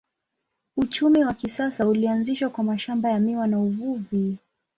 Uchumi 0.77 1.23
wa 1.23 1.33
kisasa 1.33 1.87
ulianzishwa 1.87 2.49
kwa 2.49 2.63
mashamba 2.63 3.09
ya 3.09 3.19
miwa 3.19 3.47
na 3.47 3.59
uvuvi. 3.59 4.37